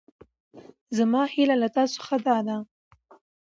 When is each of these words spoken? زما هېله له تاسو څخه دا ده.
زما 0.97 1.21
هېله 1.33 1.55
له 1.61 1.67
تاسو 1.75 1.93
څخه 1.99 2.15
دا 2.27 2.37
ده. 2.47 2.57